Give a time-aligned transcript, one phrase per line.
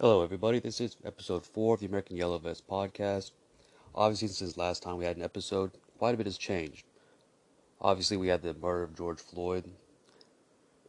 [0.00, 0.60] Hello, everybody.
[0.60, 3.32] This is episode four of the American Yellow Vest podcast.
[3.96, 6.84] Obviously, since last time we had an episode, quite a bit has changed.
[7.80, 9.64] Obviously, we had the murder of George Floyd.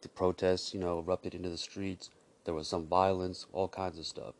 [0.01, 2.11] The protests, you know, erupted into the streets.
[2.45, 4.35] There was some violence, all kinds of stuff.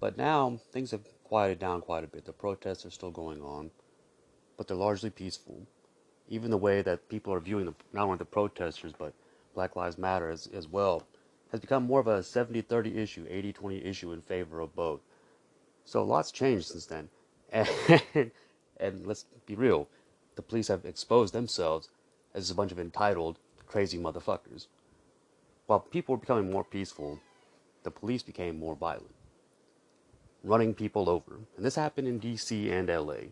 [0.00, 2.24] But now, things have quieted down quite a bit.
[2.24, 3.70] The protests are still going on,
[4.56, 5.68] but they're largely peaceful.
[6.28, 9.14] Even the way that people are viewing the, not only the protesters, but
[9.54, 11.06] Black Lives Matter as, as well
[11.52, 15.00] has become more of a 70 30 issue, 80 20 issue in favor of both.
[15.84, 17.08] So a lots changed since then.
[18.14, 18.30] And,
[18.80, 19.86] and let's be real,
[20.34, 21.90] the police have exposed themselves
[22.34, 24.66] as a bunch of entitled, crazy motherfuckers.
[25.66, 27.20] While people were becoming more peaceful,
[27.82, 29.14] the police became more violent,
[30.42, 31.36] running people over.
[31.56, 33.30] And this happened in DC and LA.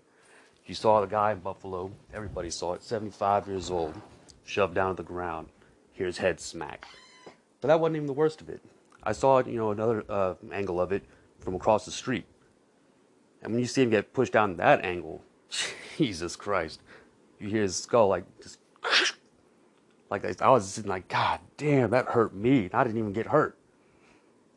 [0.67, 4.01] You saw the guy in Buffalo, everybody saw it, 75 years old,
[4.45, 5.49] shoved down to the ground,
[5.93, 6.87] hear his head smack.
[7.61, 8.61] But that wasn't even the worst of it.
[9.03, 11.05] I saw you know, another uh, angle of it
[11.39, 12.25] from across the street.
[13.43, 15.23] And when you see him get pushed down that angle,
[15.97, 16.81] Jesus Christ,
[17.39, 18.59] you hear his skull like just
[20.11, 22.69] like I was sitting like, God damn, that hurt me.
[22.73, 23.57] I didn't even get hurt.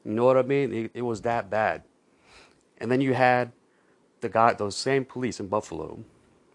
[0.06, 0.74] You know what I mean?
[0.74, 1.84] It, it was that bad.
[2.78, 3.54] And then you had
[4.20, 6.00] the guy, those same police in Buffalo,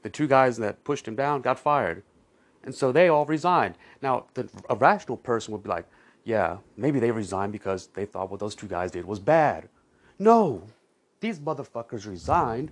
[0.02, 2.02] the two guys that pushed him down got fired.
[2.62, 3.76] And so they all resigned.
[4.02, 5.86] Now, the, a rational person would be like,
[6.24, 9.68] yeah, maybe they resigned because they thought what those two guys did was bad.
[10.18, 10.62] No,
[11.20, 12.70] these motherfuckers resigned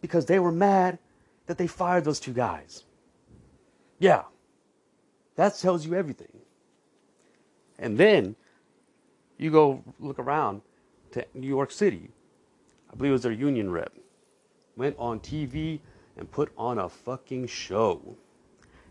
[0.00, 0.98] because they were mad
[1.46, 2.84] that they fired those two guys.
[3.98, 4.24] Yeah,
[5.36, 6.32] that tells you everything.
[7.78, 8.36] And then
[9.38, 10.62] you go look around
[11.12, 12.10] to New York City.
[12.92, 13.92] I believe it was their union rep.
[14.76, 15.80] Went on TV
[16.16, 18.16] and put on a fucking show.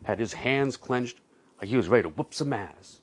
[0.04, 1.20] Had his hands clenched
[1.60, 3.02] like he was ready to whoop some ass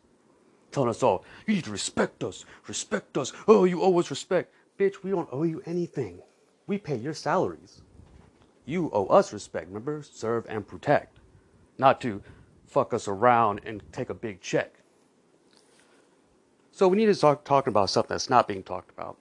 [0.75, 3.33] telling us all, you need to respect us, respect us.
[3.49, 4.53] Oh, you owe us respect.
[4.79, 6.21] Bitch, we don't owe you anything.
[6.67, 7.81] We pay your salaries.
[8.67, 10.03] You owe us respect, remember?
[10.03, 11.19] Serve and protect.
[11.79, 12.23] Not to
[12.67, 14.75] fuck us around and take a big check.
[16.73, 19.17] So we need to start talking about something that's not being talked about.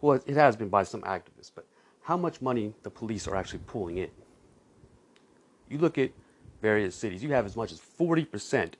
[0.00, 1.66] Well, it has been by some activists, but
[2.02, 4.10] how much money the police are actually pulling in.
[5.68, 6.10] You look at
[6.60, 8.72] various cities, you have as much as 40%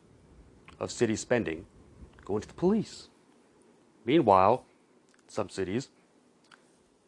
[0.83, 1.65] of city spending
[2.25, 3.09] going to the police.
[4.05, 4.65] Meanwhile,
[5.29, 5.89] some cities,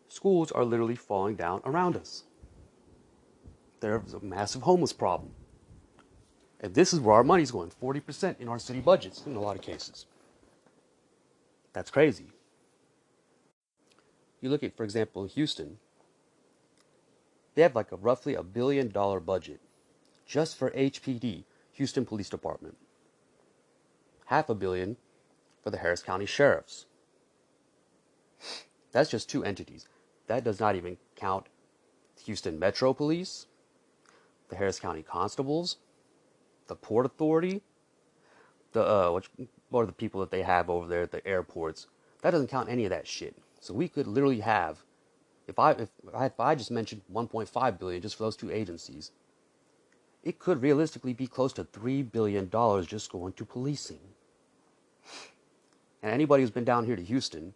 [0.08, 2.22] schools are literally falling down around us.
[3.80, 5.32] There's a massive homeless problem.
[6.60, 9.56] And this is where our money's going 40% in our city budgets in a lot
[9.56, 10.06] of cases.
[11.72, 12.28] That's crazy.
[14.40, 15.78] You look at, for example, Houston,
[17.54, 19.60] they have like a roughly a billion dollar budget
[20.26, 22.76] just for HPD, Houston Police Department
[24.26, 24.96] half a billion
[25.62, 26.86] for the Harris County Sheriffs.
[28.92, 29.88] That's just two entities.
[30.26, 31.46] That does not even count
[32.24, 33.46] Houston Metro Police,
[34.48, 35.76] the Harris County Constables,
[36.66, 37.62] the Port Authority,
[38.72, 39.28] the uh, which
[39.72, 41.86] are the people that they have over there at the airports.
[42.22, 43.36] That doesn't count any of that shit.
[43.60, 44.82] So we could literally have,
[45.46, 49.10] if I if if I just mentioned 1.5 billion just for those two agencies,
[50.22, 54.00] it could realistically be close to three billion dollars just going to policing.
[56.04, 57.54] And anybody who's been down here to Houston,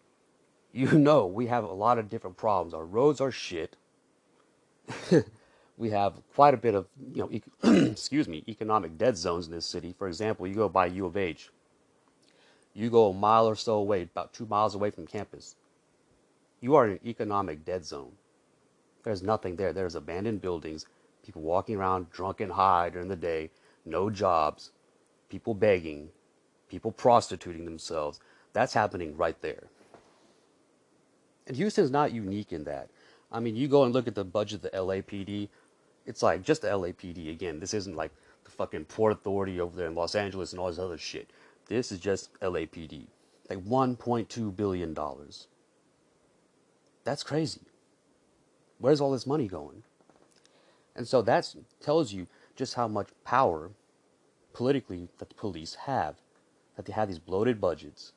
[0.72, 2.72] you know we have a lot of different problems.
[2.72, 3.76] Our roads are shit.
[5.76, 7.42] we have quite a bit of, you know, e-
[7.90, 9.94] excuse me, economic dead zones in this city.
[9.98, 11.50] For example, you go by U of H.
[12.72, 15.56] You go a mile or so away, about two miles away from campus.
[16.62, 18.12] You are in an economic dead zone.
[19.02, 19.74] There's nothing there.
[19.74, 20.86] There's abandoned buildings,
[21.22, 23.50] people walking around drunk and high during the day,
[23.84, 24.70] no jobs,
[25.28, 26.08] people begging,
[26.68, 28.20] people prostituting themselves.
[28.52, 29.64] That's happening right there.
[31.46, 32.90] And Houston's not unique in that.
[33.30, 35.48] I mean, you go and look at the budget of the LAPD,
[36.06, 37.30] it's like just the LAPD.
[37.30, 38.10] Again, this isn't like
[38.44, 41.30] the fucking Port Authority over there in Los Angeles and all this other shit.
[41.66, 43.06] This is just LAPD.
[43.50, 44.96] Like $1.2 billion.
[47.04, 47.60] That's crazy.
[48.78, 49.82] Where's all this money going?
[50.96, 53.70] And so that tells you just how much power
[54.52, 56.16] politically that the police have.
[56.76, 58.12] That they have these bloated budgets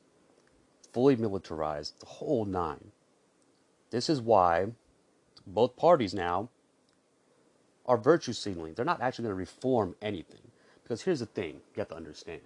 [0.92, 2.92] fully militarized, the whole nine.
[3.90, 4.68] This is why
[5.46, 6.48] both parties now
[7.86, 8.74] are virtue signaling.
[8.74, 10.40] They're not actually going to reform anything.
[10.82, 12.40] Because here's the thing you have to understand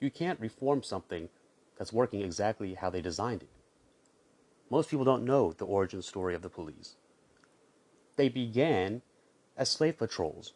[0.00, 1.28] you can't reform something
[1.76, 3.48] that's working exactly how they designed it.
[4.70, 6.94] Most people don't know the origin story of the police.
[8.16, 9.02] They began
[9.56, 10.54] as slave patrols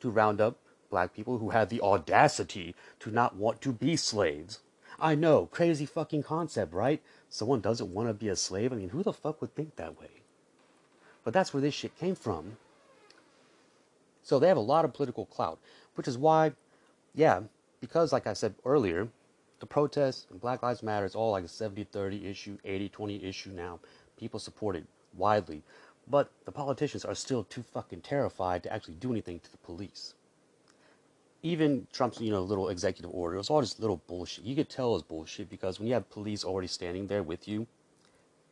[0.00, 0.58] to round up
[0.90, 4.60] black people who had the audacity to not want to be slaves
[5.00, 7.02] I know, crazy fucking concept, right?
[7.28, 8.72] Someone doesn't want to be a slave.
[8.72, 10.22] I mean, who the fuck would think that way?
[11.24, 12.56] But that's where this shit came from.
[14.22, 15.58] So they have a lot of political clout,
[15.94, 16.52] which is why,
[17.14, 17.40] yeah,
[17.80, 19.08] because like I said earlier,
[19.60, 23.24] the protests and Black Lives Matter is all like a 70 30 issue, 80 20
[23.24, 23.80] issue now.
[24.18, 24.84] People support it
[25.16, 25.62] widely.
[26.06, 30.14] But the politicians are still too fucking terrified to actually do anything to the police.
[31.44, 34.46] Even Trump's, you know, little executive order, it was all just little bullshit.
[34.46, 37.46] You could tell it was bullshit because when you have police already standing there with
[37.46, 37.66] you,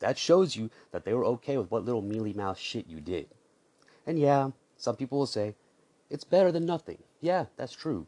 [0.01, 3.29] that shows you that they were okay with what little mealy mouth shit you did.
[4.07, 5.55] And yeah, some people will say,
[6.11, 6.99] it's better than nothing.
[7.23, 8.07] Yeah, that's true.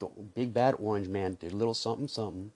[0.00, 2.52] The big bad orange man did a little something something,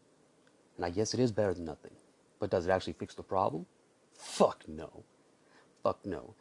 [0.77, 1.93] and I guess it is better than nothing.
[2.41, 3.65] But does it actually fix the problem?
[4.13, 5.05] Fuck no.
[5.83, 6.35] Fuck no.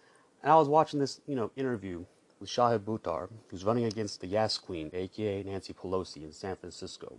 [0.44, 2.04] And I was watching this, you know, interview
[2.39, 7.17] with Shahid Buttar, who's running against the Yas Queen, aka Nancy Pelosi, in San Francisco.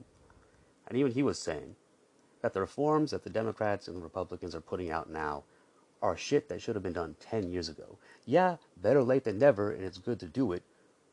[0.87, 1.77] And even he was saying
[2.43, 5.45] that the reforms that the Democrats and the Republicans are putting out now
[6.01, 7.99] are shit that should have been done 10 years ago.
[8.25, 10.63] Yeah, better late than never, and it's good to do it,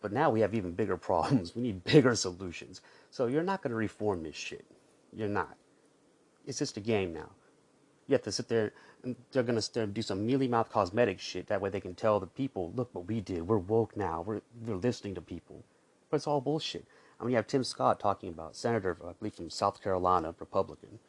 [0.01, 1.55] but now we have even bigger problems.
[1.55, 2.81] We need bigger solutions.
[3.09, 4.65] So you're not going to reform this shit.
[5.13, 5.57] You're not.
[6.45, 7.29] It's just a game now.
[8.07, 8.73] You have to sit there
[9.31, 11.47] they're going to do some mealy mouth cosmetic shit.
[11.47, 13.47] That way they can tell the people, look what we did.
[13.47, 14.21] We're woke now.
[14.21, 15.63] We're, we're listening to people.
[16.09, 16.85] But it's all bullshit.
[17.19, 20.35] I mean, you have Tim Scott talking about, Senator, uh, I believe from South Carolina,
[20.39, 20.99] Republican.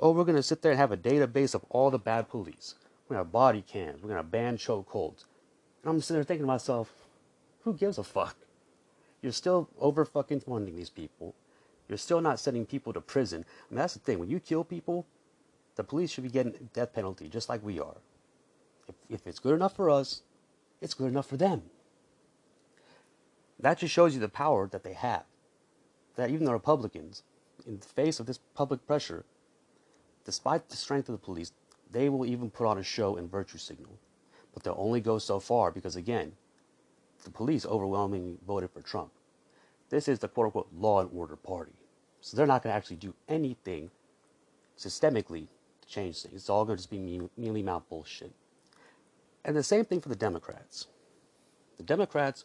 [0.00, 2.74] Oh, we're to sit there and have a database of all the bad police.
[3.08, 4.02] We're have body cams.
[4.02, 5.24] We're to ban chokeholds.
[5.82, 6.90] And I'm sitting there thinking to myself,
[7.62, 8.36] who gives a fuck?
[9.22, 11.34] You're still over fucking funding these people.
[11.88, 13.44] You're still not sending people to prison.
[13.48, 14.18] I mean, that's the thing.
[14.18, 15.06] When you kill people,
[15.76, 17.96] the police should be getting death penalty just like we are.
[18.88, 20.22] If, if it's good enough for us,
[20.80, 21.62] it's good enough for them.
[23.58, 25.24] That just shows you the power that they have.
[26.16, 27.22] That even the Republicans,
[27.66, 29.24] in the face of this public pressure,
[30.24, 31.52] despite the strength of the police,
[31.90, 33.98] they will even put on a show and virtue signal.
[34.52, 36.32] But they'll only go so far because, again,
[37.24, 39.10] the police overwhelmingly voted for Trump.
[39.88, 41.72] This is the quote unquote law and order party.
[42.20, 43.90] So they're not going to actually do anything
[44.78, 45.48] systemically
[45.94, 46.34] change things.
[46.34, 48.32] It's all going to just be mealy mouth bullshit.
[49.44, 50.86] And the same thing for the Democrats.
[51.76, 52.44] The Democrats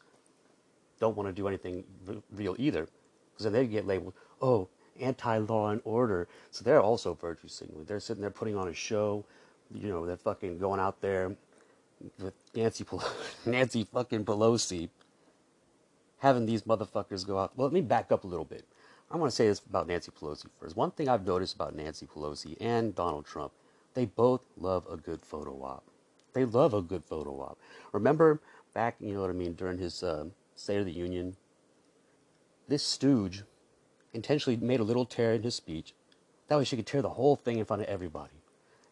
[1.00, 1.84] don't want to do anything
[2.32, 2.88] real either,
[3.32, 4.68] because then they get labeled, oh,
[5.00, 6.28] anti-law and order.
[6.52, 7.86] So they're also virtue signaling.
[7.86, 9.26] They're sitting there putting on a show.
[9.74, 11.36] You know, they're fucking going out there
[12.20, 12.86] with Nancy,
[13.46, 14.90] Nancy fucking Pelosi,
[16.18, 17.56] having these motherfuckers go out.
[17.56, 18.66] Well, let me back up a little bit.
[19.12, 20.76] I want to say this about Nancy Pelosi first.
[20.76, 23.52] One thing I've noticed about Nancy Pelosi and Donald Trump,
[23.96, 25.84] they both love a good photo op.
[26.34, 27.58] They love a good photo op.
[27.92, 28.40] Remember
[28.74, 30.26] back, you know what I mean, during his uh,
[30.56, 31.36] State of the Union,
[32.68, 33.44] this stooge
[34.14, 35.94] intentionally made a little tear in his speech.
[36.48, 38.34] That way she could tear the whole thing in front of everybody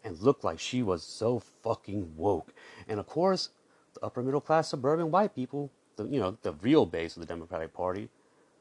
[0.04, 2.54] and look like she was so fucking woke.
[2.88, 3.50] And of course,
[3.94, 7.28] the upper middle class suburban white people, the you know, the real base of the
[7.28, 8.10] Democratic Party,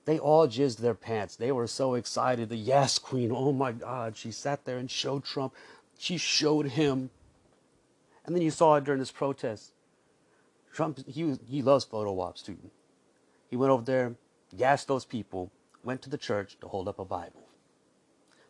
[0.06, 1.36] they all jizzed their pants.
[1.36, 2.48] They were so excited.
[2.48, 5.52] The yes Queen, oh my God, she sat there and showed Trump.
[5.98, 7.10] She showed him.
[8.24, 9.72] And then you saw it during this protest.
[10.72, 12.58] Trump, he, he loves photo ops too.
[13.50, 14.14] He went over there,
[14.56, 15.50] gassed those people,
[15.82, 17.42] went to the church to hold up a Bible.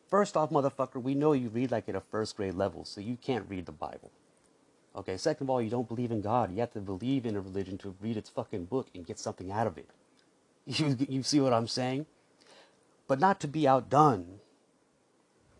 [0.08, 3.17] First off, motherfucker, we know you read like at a first grade level, so you
[3.17, 4.10] can't read the Bible.
[4.94, 6.53] Okay, second of all, you don't believe in God.
[6.53, 9.51] You have to believe in a religion to read its fucking book and get something
[9.51, 9.89] out of it.
[10.79, 12.06] You, you see what I'm saying?
[13.06, 14.41] But not to be outdone.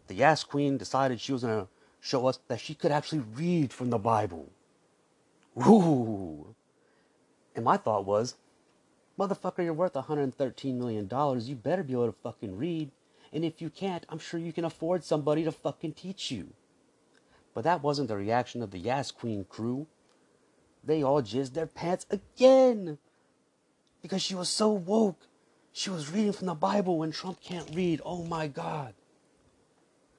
[0.09, 1.69] The Yas Queen decided she was going to
[2.01, 4.51] show us that she could actually read from the Bible.
[5.59, 6.55] Ooh.
[7.55, 8.35] And my thought was,
[9.19, 11.09] motherfucker, you're worth $113 million.
[11.41, 12.91] You better be able to fucking read.
[13.33, 16.53] And if you can't, I'm sure you can afford somebody to fucking teach you.
[17.55, 19.87] But that wasn't the reaction of the Yas Queen crew.
[20.85, 22.99] They all jizzed their pants again
[24.03, 25.27] because she was so woke.
[25.73, 28.01] She was reading from the Bible when Trump can't read.
[28.05, 28.95] Oh my God.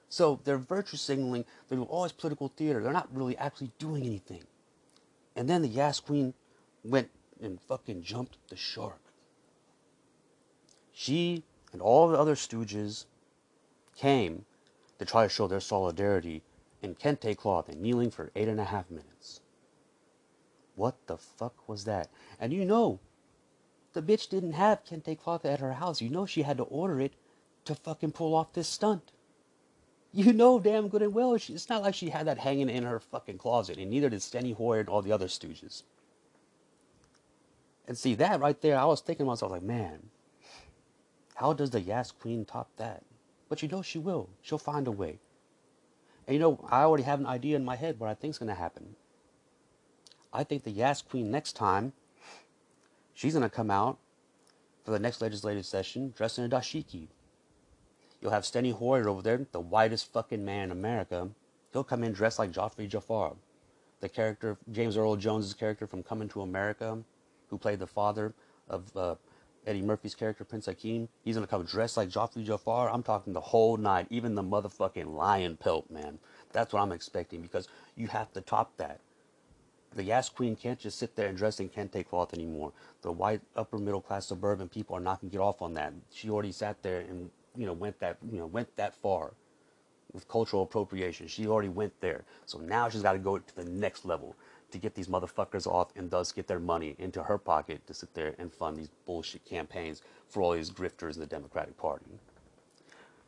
[0.08, 1.44] So they're virtue signaling.
[1.68, 2.82] They're always political theater.
[2.82, 4.44] They're not really actually doing anything.
[5.36, 6.34] And then the Yas Queen
[6.82, 9.00] went and fucking jumped the shark.
[10.92, 13.04] She and all the other stooges
[13.94, 14.44] came
[14.98, 16.42] to try to show their solidarity
[16.82, 19.40] in kente cloth and kneeling for eight and a half minutes.
[20.74, 22.08] What the fuck was that?
[22.40, 23.00] And you know,
[23.98, 26.00] the bitch didn't have kente cloth at her house.
[26.00, 27.14] You know she had to order it
[27.64, 29.10] to fucking pull off this stunt.
[30.12, 32.84] You know damn good and well she, it's not like she had that hanging in
[32.84, 35.82] her fucking closet, and neither did Steny Hoyer and all the other stooges.
[37.88, 40.10] And see that right there, I was thinking to myself like, man,
[41.34, 43.02] how does the Yas Queen top that?
[43.48, 44.28] But you know she will.
[44.42, 45.18] She'll find a way.
[46.26, 48.54] And you know, I already have an idea in my head what I think's to
[48.54, 48.94] happen.
[50.32, 51.92] I think the Yas Queen next time,
[53.18, 53.98] she's going to come out
[54.84, 57.08] for the next legislative session dressed in a dashiki.
[58.20, 61.28] You'll have Steny Hoyer over there, the whitest fucking man in America.
[61.72, 63.34] He'll come in dressed like Joffrey Jafar,
[63.98, 66.98] the character, James Earl Jones' character from Coming to America,
[67.50, 68.34] who played the father
[68.68, 69.16] of uh,
[69.66, 71.08] Eddie Murphy's character, Prince Hakeem.
[71.24, 72.88] He's gonna come dressed like Joffrey Jafar.
[72.88, 76.20] I'm talking the whole night, even the motherfucking lion pelt, man.
[76.52, 79.00] That's what I'm expecting because you have to top that.
[79.98, 82.72] The Yas Queen can't just sit there and dress in kente cloth anymore.
[83.02, 85.92] The white upper middle class suburban people are not gonna get off on that.
[86.12, 89.32] She already sat there and you know went that you know went that far
[90.12, 91.26] with cultural appropriation.
[91.26, 92.22] She already went there.
[92.46, 94.36] So now she's got to go to the next level
[94.70, 98.14] to get these motherfuckers off and thus get their money into her pocket to sit
[98.14, 102.06] there and fund these bullshit campaigns for all these grifters in the Democratic Party.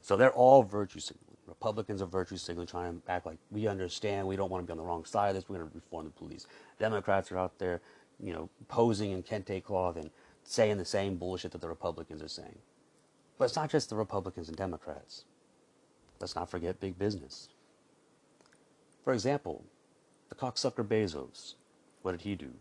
[0.02, 1.29] So they're all virtue signaling.
[1.50, 4.70] Republicans are virtue signaling, trying to act like we understand, we don't want to be
[4.70, 6.46] on the wrong side of this, we're going to reform the police.
[6.78, 7.80] Democrats are out there,
[8.22, 10.10] you know, posing in kente cloth and
[10.44, 12.58] saying the same bullshit that the Republicans are saying.
[13.36, 15.24] But it's not just the Republicans and Democrats.
[16.20, 17.48] Let's not forget big business.
[19.04, 19.64] For example,
[20.28, 21.54] the cocksucker Bezos.
[22.02, 22.52] What did he do?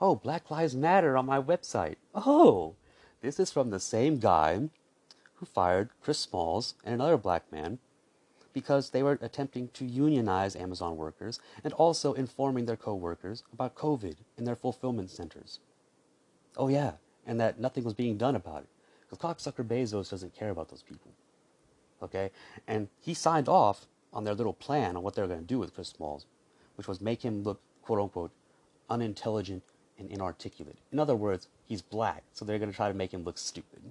[0.00, 1.96] Oh, Black Lives Matter on my website.
[2.14, 2.74] Oh,
[3.20, 4.68] this is from the same guy
[5.34, 7.78] who fired Chris Smalls and another black man
[8.54, 14.16] because they were attempting to unionize Amazon workers and also informing their co-workers about COVID
[14.38, 15.58] in their fulfillment centers.
[16.56, 16.92] Oh yeah,
[17.26, 18.68] and that nothing was being done about it
[19.02, 21.10] because cocksucker Bezos doesn't care about those people.
[22.02, 22.30] Okay,
[22.66, 25.58] and he signed off on their little plan on what they were going to do
[25.58, 26.26] with Chris Smalls,
[26.76, 28.30] which was make him look quote unquote
[28.88, 29.62] unintelligent
[29.98, 30.78] and inarticulate.
[30.92, 33.82] In other words, he's black, so they're going to try to make him look stupid.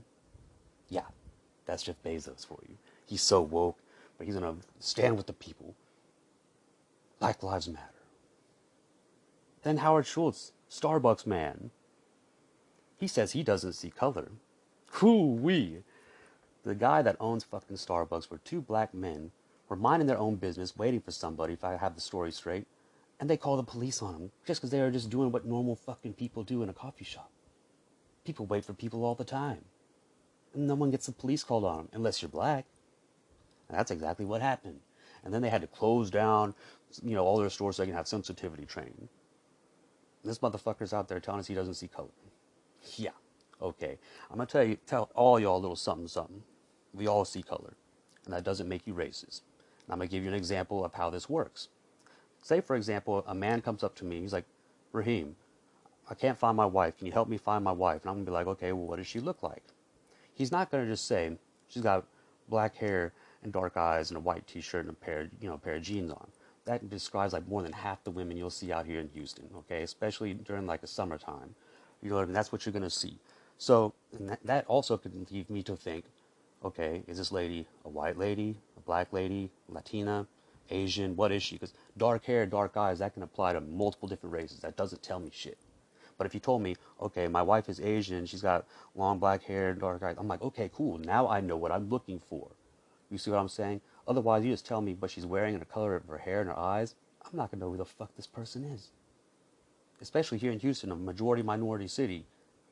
[0.89, 1.05] Yeah,
[1.65, 2.77] that's Jeff Bezos for you.
[3.05, 3.77] He's so woke,
[4.17, 5.75] but he's going to stand with the people.
[7.19, 7.89] Black Lives Matter.
[9.63, 11.71] Then Howard Schultz, Starbucks man.
[12.97, 14.31] He says he doesn't see color.
[15.01, 15.83] Whoo wee.
[16.63, 19.31] The guy that owns fucking Starbucks were two black men
[19.69, 22.67] were minding their own business, waiting for somebody, if I have the story straight,
[23.19, 25.75] and they call the police on them just because they are just doing what normal
[25.75, 27.31] fucking people do in a coffee shop.
[28.25, 29.65] People wait for people all the time.
[30.53, 32.65] And no one gets the police called on them unless you're black.
[33.73, 34.79] And that's exactly what happened.
[35.25, 36.53] And then they had to close down,
[37.01, 39.09] you know, all their stores so they can have sensitivity training.
[40.23, 42.09] This motherfucker's out there telling us he doesn't see color.
[42.97, 43.17] Yeah,
[43.59, 43.97] okay.
[44.29, 46.43] I'm gonna tell you, tell all y'all a little something, something.
[46.93, 47.73] We all see color,
[48.25, 49.41] and that doesn't make you racist.
[49.85, 51.69] And I'm gonna give you an example of how this works.
[52.43, 54.21] Say, for example, a man comes up to me.
[54.21, 54.45] He's like,
[54.91, 55.35] Raheem,
[56.11, 56.95] I can't find my wife.
[56.95, 58.03] Can you help me find my wife?
[58.03, 59.63] And I'm gonna be like, okay, well, what does she look like?
[60.35, 61.31] He's not gonna just say
[61.67, 62.05] she's got
[62.49, 63.13] black hair
[63.43, 66.11] and dark eyes and a white T-shirt and a pair, you know, pair of jeans
[66.11, 66.27] on.
[66.65, 69.49] That describes like more than half the women you'll see out here in Houston.
[69.59, 71.55] Okay, especially during like the summertime.
[72.01, 72.33] You know I mean?
[72.33, 73.19] That's what you're gonna see.
[73.57, 76.05] So that, that also could lead me to think,
[76.63, 80.27] okay, is this lady a white lady, a black lady, Latina,
[80.69, 81.15] Asian?
[81.15, 81.55] What is she?
[81.55, 84.59] Because dark hair, dark eyes, that can apply to multiple different races.
[84.59, 85.57] That doesn't tell me shit.
[86.17, 89.73] But if you told me, okay, my wife is Asian, she's got long black hair,
[89.73, 90.97] dark eyes, I'm like, okay, cool.
[90.99, 92.51] Now I know what I'm looking for.
[93.13, 93.81] You see what I'm saying?
[94.07, 96.49] Otherwise, you just tell me what she's wearing and the color of her hair and
[96.49, 96.95] her eyes.
[97.23, 98.89] I'm not gonna know who the fuck this person is.
[100.01, 102.25] Especially here in Houston, a majority minority city,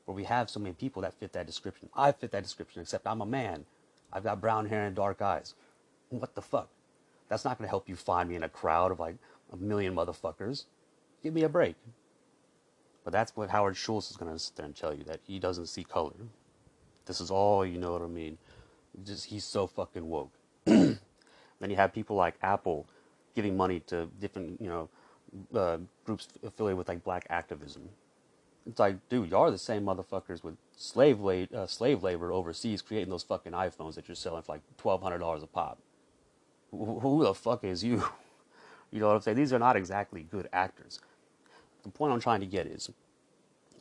[0.05, 1.89] where we have so many people that fit that description.
[1.95, 3.65] I fit that description, except I'm a man.
[4.11, 5.53] I've got brown hair and dark eyes.
[6.09, 6.69] What the fuck?
[7.29, 9.15] That's not gonna help you find me in a crowd of like
[9.53, 10.65] a million motherfuckers.
[11.23, 11.75] Give me a break.
[13.03, 15.39] But that's what Howard Schultz is going to sit there and tell you that he
[15.39, 16.13] doesn't see color.
[17.05, 18.37] This is all, you know what I mean?
[19.05, 20.31] Just he's so fucking woke.
[20.65, 20.99] then
[21.69, 22.87] you have people like Apple
[23.35, 24.89] giving money to different, you know,
[25.59, 27.89] uh, groups affiliated with like black activism.
[28.67, 32.81] It's like, dude, y'all are the same motherfuckers with slave la- uh, slave labor overseas
[32.81, 35.79] creating those fucking iPhones that you're selling for like twelve hundred dollars a pop.
[36.71, 38.03] Who, who the fuck is you?
[38.91, 39.37] You know what I'm saying?
[39.37, 40.99] These are not exactly good actors
[41.83, 42.91] the point I'm trying to get is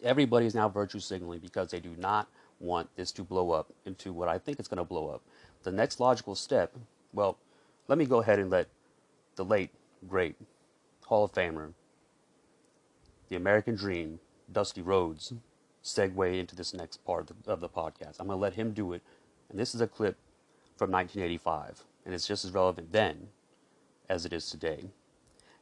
[0.02, 2.28] everybody is now virtue signaling because they do not
[2.60, 5.22] want this to blow up into what I think it's going to blow up.
[5.62, 6.74] The next logical step,
[7.12, 7.38] well,
[7.88, 8.68] let me go ahead and let
[9.36, 9.70] the late,
[10.08, 10.36] great
[11.06, 11.72] Hall of Famer,
[13.28, 14.20] the American Dream,
[14.52, 15.32] Dusty Rhodes,
[15.82, 18.20] segue into this next part of the, podcast.
[18.20, 19.02] I'm going to let him do it.
[19.48, 20.16] And this is a clip
[20.76, 23.28] from 1985, and it's just as relevant then
[24.08, 24.90] as it is today.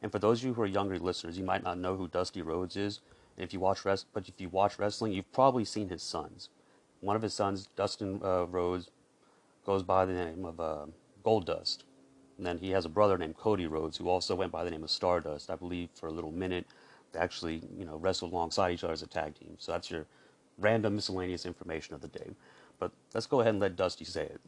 [0.03, 2.43] And for those of you who are younger listeners, you might not know who Dusty
[2.43, 3.01] Rhodes is.
[3.37, 6.49] If you watch res- but if you watch wrestling, you've probably seen his sons.
[7.01, 8.91] One of his sons, Dustin uh, Rhodes,
[9.65, 10.87] goes by the name of uh,
[11.25, 11.85] Goldust.
[12.37, 14.85] And then he has a brother named Cody Rhodes who also went by the name
[14.85, 16.67] of Stardust, I believe, for a little minute.
[17.13, 19.57] They actually, you know, wrestled alongside each other as a tag team.
[19.59, 20.07] So that's your
[20.59, 22.31] random miscellaneous information of the day.
[22.79, 24.41] But let's go ahead and let Dusty say it.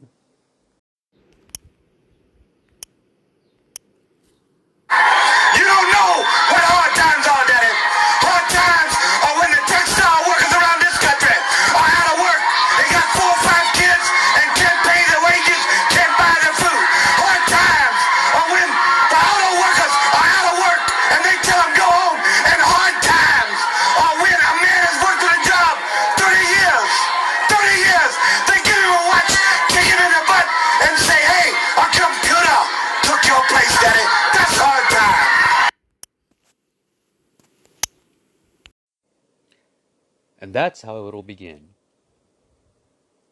[40.61, 41.69] That's how it'll begin.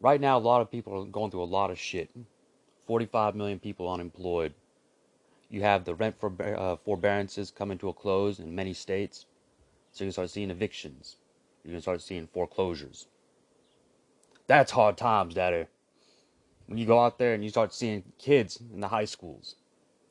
[0.00, 2.10] Right now, a lot of people are going through a lot of shit.
[2.88, 4.52] 45 million people unemployed.
[5.48, 9.26] You have the rent for, uh, forbearances coming to a close in many states.
[9.92, 11.18] So you start seeing evictions.
[11.64, 13.06] Going to start seeing foreclosures.
[14.48, 15.66] That's hard times, Daddy.
[16.66, 19.54] When you go out there and you start seeing kids in the high schools.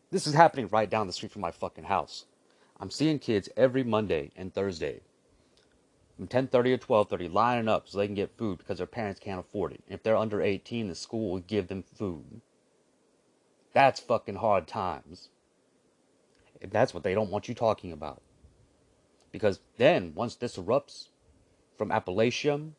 [0.09, 2.27] This is happening right down the street from my fucking house.
[2.79, 5.01] I'm seeing kids every Monday and Thursday
[6.19, 9.39] from 10:30 to 12:30 lining up so they can get food because their parents can't
[9.39, 9.81] afford it.
[9.87, 12.41] If they're under 18, the school will give them food.
[13.71, 15.29] That's fucking hard times.
[16.61, 18.21] And that's what they don't want you talking about.
[19.31, 21.07] Because then, once this erupts
[21.77, 22.73] from Appalachia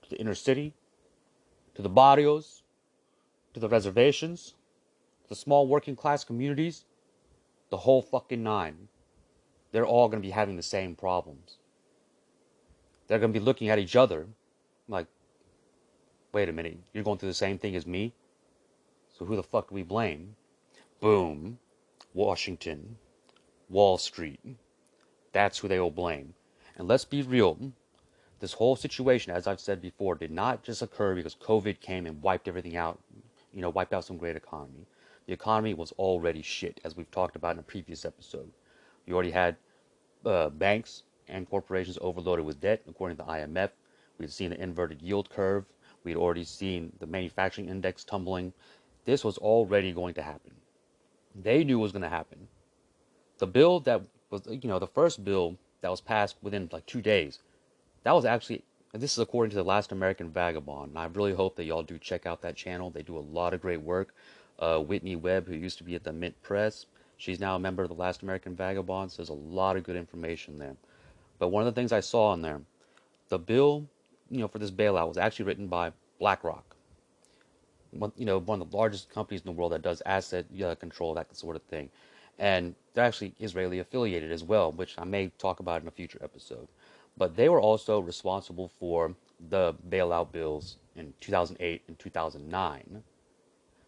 [0.00, 0.72] to the inner city,
[1.74, 2.62] to the barrios,
[3.52, 4.54] to the reservations,
[5.24, 6.86] to the small working class communities,
[7.68, 8.88] the whole fucking nine,
[9.70, 11.58] they're all going to be having the same problems
[13.10, 14.28] they're going to be looking at each other
[14.86, 15.08] like,
[16.32, 18.12] wait a minute, you're going through the same thing as me?
[19.18, 20.36] So who the fuck do we blame?
[21.00, 21.58] Boom.
[22.14, 22.98] Washington.
[23.68, 24.38] Wall Street.
[25.32, 26.34] That's who they will blame.
[26.76, 27.72] And let's be real.
[28.38, 32.22] This whole situation, as I've said before, did not just occur because COVID came and
[32.22, 33.00] wiped everything out,
[33.52, 34.86] you know, wiped out some great economy.
[35.26, 38.52] The economy was already shit, as we've talked about in a previous episode.
[39.04, 39.56] You already had
[40.24, 43.70] uh, banks and corporations overloaded with debt, according to the IMF.
[44.18, 45.64] We'd seen the inverted yield curve.
[46.04, 48.52] We'd already seen the manufacturing index tumbling.
[49.04, 50.52] This was already going to happen.
[51.34, 52.48] They knew it was going to happen.
[53.38, 57.00] The bill that was, you know, the first bill that was passed within like two
[57.00, 57.40] days,
[58.02, 58.62] that was actually,
[58.92, 60.90] this is according to the Last American Vagabond.
[60.90, 62.90] And I really hope that y'all do check out that channel.
[62.90, 64.14] They do a lot of great work.
[64.58, 66.84] Uh, Whitney Webb, who used to be at the Mint Press,
[67.16, 69.10] she's now a member of the Last American Vagabond.
[69.10, 70.76] So there's a lot of good information there.
[71.40, 72.60] But one of the things I saw in there,
[73.30, 73.88] the bill,
[74.30, 76.76] you know, for this bailout was actually written by BlackRock.
[77.92, 80.46] One, you know, one of the largest companies in the world that does asset
[80.78, 81.88] control, that sort of thing.
[82.38, 86.20] And they're actually Israeli affiliated as well, which I may talk about in a future
[86.22, 86.68] episode.
[87.16, 89.14] But they were also responsible for
[89.48, 93.02] the bailout bills in 2008 and 2009.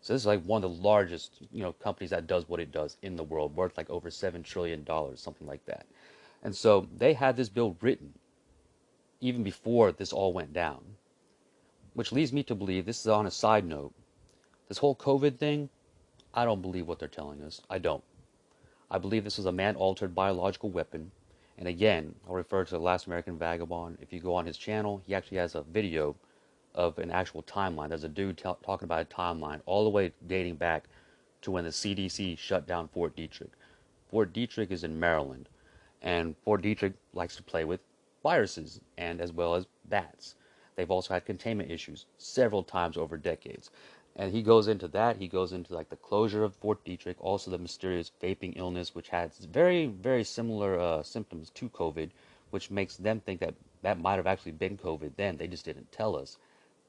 [0.00, 2.72] So this is like one of the largest, you know, companies that does what it
[2.72, 5.86] does in the world, worth like over seven trillion dollars, something like that.
[6.42, 8.14] And so they had this bill written
[9.20, 10.80] even before this all went down.
[11.94, 13.92] Which leads me to believe this is on a side note.
[14.68, 15.68] This whole COVID thing,
[16.34, 17.60] I don't believe what they're telling us.
[17.70, 18.02] I don't.
[18.90, 21.12] I believe this is a man altered biological weapon.
[21.58, 23.98] And again, I'll refer to the Last American Vagabond.
[24.00, 26.16] If you go on his channel, he actually has a video
[26.74, 27.90] of an actual timeline.
[27.90, 30.84] There's a dude t- talking about a timeline all the way dating back
[31.42, 33.50] to when the CDC shut down Fort Detrick.
[34.10, 35.48] Fort Detrick is in Maryland.
[36.02, 37.80] And Fort Detrick likes to play with
[38.22, 40.34] viruses and as well as bats.
[40.74, 43.70] They've also had containment issues several times over decades.
[44.16, 45.16] And he goes into that.
[45.16, 49.08] He goes into like the closure of Fort Detrick, also the mysterious vaping illness, which
[49.08, 52.10] has very, very similar uh, symptoms to COVID,
[52.50, 55.36] which makes them think that that might have actually been COVID then.
[55.36, 56.36] They just didn't tell us.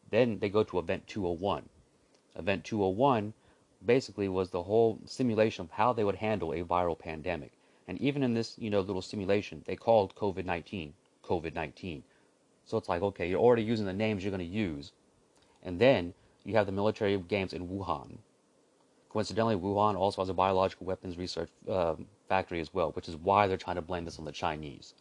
[0.09, 1.69] Then they go to Event 201.
[2.35, 3.33] Event 201
[3.85, 7.51] basically was the whole simulation of how they would handle a viral pandemic.
[7.87, 10.93] And even in this, you know, little simulation, they called COVID-19
[11.23, 12.03] COVID-19.
[12.65, 14.91] So it's like, okay, you're already using the names you're going to use.
[15.63, 18.17] And then you have the military games in Wuhan.
[19.09, 21.95] Coincidentally, Wuhan also has a biological weapons research uh,
[22.27, 24.95] factory as well, which is why they're trying to blame this on the Chinese.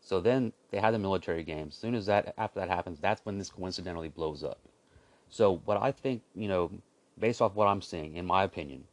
[0.00, 1.74] So then they have the military games.
[1.74, 4.58] As soon as that, after that happens, that's when this coincidentally blows up.
[5.28, 6.70] So what I think, you know,
[7.18, 8.84] based off what I'm seeing, in my opinion,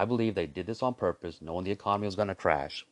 [0.00, 2.86] I believe they did this on purpose, knowing the economy was going to crash,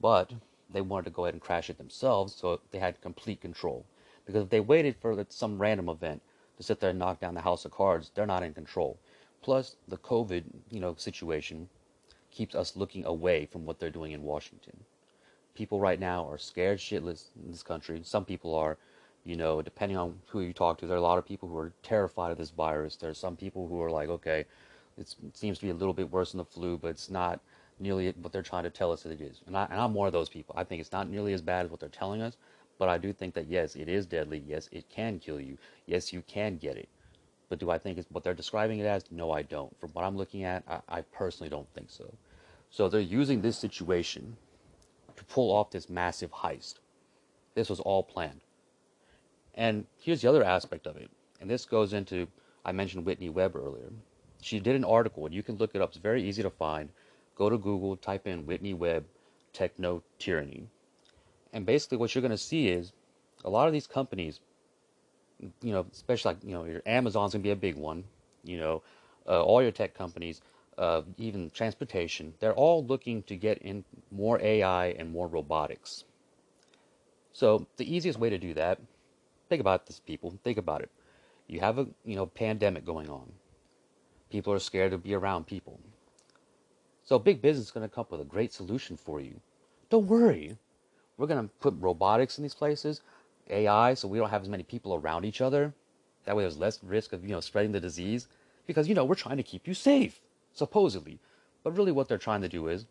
[0.00, 0.40] but mm.
[0.72, 3.84] they wanted to go ahead and crash it themselves, so they had complete control.
[4.24, 6.22] Because if they waited for some random event
[6.56, 8.10] to sit there and knock down the house of cards.
[8.14, 8.98] They're not in control.
[9.42, 11.68] Plus, the COVID, you know, situation
[12.30, 14.76] keeps us looking away from what they're doing in Washington.
[15.54, 18.00] People right now are scared shitless in this country.
[18.04, 18.78] Some people are,
[19.24, 21.58] you know, depending on who you talk to, there are a lot of people who
[21.58, 22.96] are terrified of this virus.
[22.96, 24.46] There are some people who are like, okay,
[24.98, 27.40] it seems to be a little bit worse than the flu, but it's not
[27.78, 29.40] nearly what they're trying to tell us that it is.
[29.46, 30.54] And, I, and I'm one of those people.
[30.56, 32.36] I think it's not nearly as bad as what they're telling us,
[32.78, 34.42] but I do think that yes, it is deadly.
[34.46, 35.58] Yes, it can kill you.
[35.86, 36.88] Yes, you can get it.
[37.48, 39.04] But do I think it's what they're describing it as?
[39.10, 39.78] No, I don't.
[39.78, 42.14] From what I'm looking at, I, I personally don't think so.
[42.70, 44.36] So they're using this situation
[45.16, 46.76] to pull off this massive heist.
[47.54, 48.40] This was all planned.
[49.54, 51.10] And here's the other aspect of it.
[51.40, 52.26] And this goes into,
[52.64, 53.90] I mentioned Whitney Webb earlier.
[54.42, 55.90] She did an article, and you can look it up.
[55.90, 56.90] It's very easy to find.
[57.36, 59.04] Go to Google, type in Whitney Webb
[59.52, 60.66] techno tyranny.
[61.52, 62.92] And basically, what you're going to see is
[63.44, 64.40] a lot of these companies,
[65.62, 68.04] you know, especially like, you know, your Amazon's going to be a big one,
[68.44, 68.82] you know,
[69.26, 70.40] uh, all your tech companies,
[70.78, 76.04] uh, even transportation, they're all looking to get in more AI and more robotics.
[77.32, 78.80] So the easiest way to do that,
[79.48, 80.34] think about this, people.
[80.42, 80.90] Think about it.
[81.46, 83.32] You have a you know pandemic going on.
[84.32, 85.78] People are scared to be around people.
[87.04, 89.40] So big business is going to come up with a great solution for you.
[89.90, 90.56] Don't worry.
[91.18, 93.02] We're going to put robotics in these places,
[93.50, 95.74] AI, so we don't have as many people around each other.
[96.24, 98.26] That way, there's less risk of you know spreading the disease
[98.66, 100.22] because you know we're trying to keep you safe
[100.54, 101.18] supposedly.
[101.62, 102.86] But really, what they're trying to do is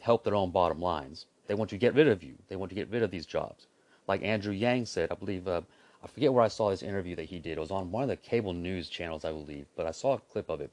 [0.00, 1.24] help their own bottom lines.
[1.46, 2.34] They want to get rid of you.
[2.48, 3.66] They want to get rid of these jobs.
[4.06, 5.62] Like Andrew Yang said, I believe, uh,
[6.02, 7.58] I forget where I saw this interview that he did.
[7.58, 10.18] It was on one of the cable news channels, I believe, but I saw a
[10.18, 10.70] clip of it.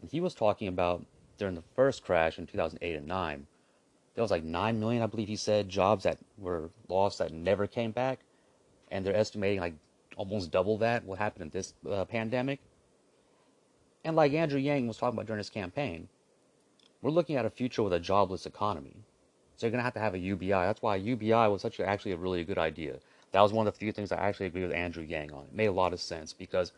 [0.00, 1.04] And he was talking about
[1.38, 3.46] during the first crash in 2008 and 9,
[4.14, 7.66] there was like 9 million, I believe he said, jobs that were lost that never
[7.66, 8.20] came back.
[8.90, 9.74] And they're estimating like
[10.16, 12.60] almost double that what happened in this uh, pandemic.
[14.04, 16.08] And like Andrew Yang was talking about during his campaign,
[17.02, 18.96] we're looking at a future with a jobless economy.
[19.56, 20.48] So you're going to have to have a UBI.
[20.48, 22.98] That's why UBI was such a, actually a really good idea.
[23.34, 25.42] That was one of the few things I actually agree with Andrew Yang on.
[25.46, 26.70] It made a lot of sense because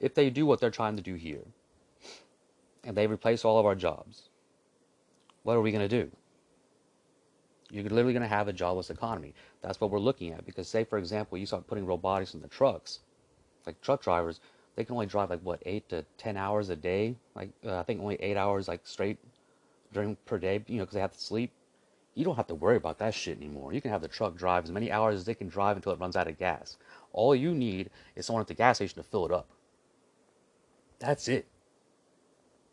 [0.00, 1.44] if they do what they're trying to do here,
[2.82, 4.28] and they replace all of our jobs,
[5.44, 6.10] what are we going to do?
[7.70, 9.32] You're literally going to have a jobless economy.
[9.62, 10.44] That's what we're looking at.
[10.44, 12.98] Because, say, for example, you start putting robotics in the trucks,
[13.64, 14.40] like truck drivers,
[14.74, 17.14] they can only drive like what eight to ten hours a day.
[17.36, 19.18] Like uh, I think only eight hours like straight
[19.92, 20.64] during per day.
[20.66, 21.52] You know, because they have to sleep.
[22.16, 23.72] You don't have to worry about that shit anymore.
[23.72, 26.00] You can have the truck drive as many hours as they can drive until it
[26.00, 26.76] runs out of gas.
[27.12, 29.48] All you need is someone at the gas station to fill it up.
[30.98, 31.46] That's it.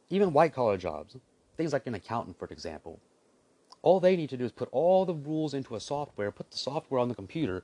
[0.09, 1.15] Even white collar jobs,
[1.57, 2.99] things like an accountant, for example,
[3.83, 6.57] all they need to do is put all the rules into a software, put the
[6.57, 7.63] software on the computer,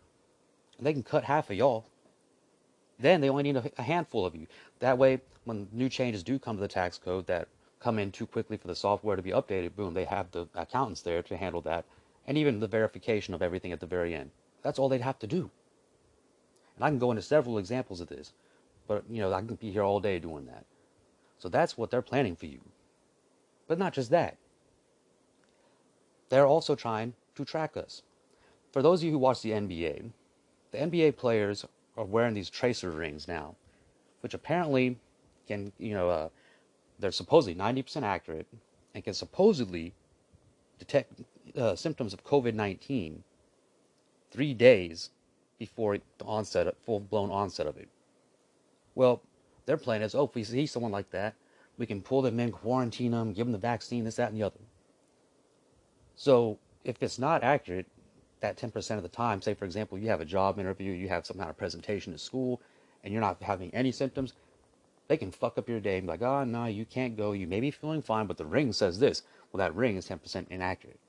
[0.77, 1.85] and they can cut half of y'all
[2.99, 4.45] then they only need a, a handful of you.
[4.79, 7.47] That way, when new changes do come to the tax code that
[7.79, 11.01] come in too quickly for the software to be updated, boom, they have the accountants
[11.01, 11.85] there to handle that,
[12.27, 14.31] and even the verification of everything at the very end.
[14.61, 15.49] That's all they'd have to do.
[16.75, 18.33] And I can go into several examples of this,
[18.87, 20.65] but you know, I can be here all day doing that.
[21.37, 22.59] So that's what they're planning for you.
[23.67, 24.37] But not just that.
[26.29, 28.03] They're also trying to track us.
[28.71, 30.11] For those of you who watch the NBA,
[30.71, 31.65] the NBA players
[31.97, 33.55] are wearing these tracer rings now,
[34.21, 34.97] which apparently
[35.47, 36.29] can, you know, uh,
[36.99, 38.47] they're supposedly 90% accurate
[38.93, 39.93] and can supposedly
[40.77, 41.21] detect
[41.57, 43.23] uh, symptoms of COVID 19
[44.31, 45.09] three days
[45.57, 47.89] before the onset, full blown onset of it.
[48.95, 49.21] Well,
[49.65, 51.35] their plan is, oh, if we see someone like that,
[51.77, 54.45] we can pull them in, quarantine them, give them the vaccine, this, that, and the
[54.45, 54.59] other.
[56.15, 57.85] So if it's not accurate,
[58.41, 61.25] that 10% of the time, say for example, you have a job interview, you have
[61.25, 62.61] some kind of presentation at school,
[63.03, 64.33] and you're not having any symptoms,
[65.09, 67.31] they can fuck up your day like, oh, no, you can't go.
[67.31, 69.23] You may be feeling fine, but the ring says this.
[69.51, 70.99] Well, that ring is 10% inaccurate.